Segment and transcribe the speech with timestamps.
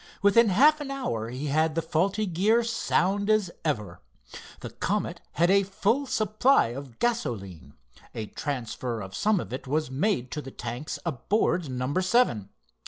[0.23, 4.01] Within half an hour he had the faulty gear sound as ever.
[4.61, 7.75] The Comet had a full supply of gasoline.
[8.15, 12.49] A transfer of some of it was made to the tanks aboard number seven.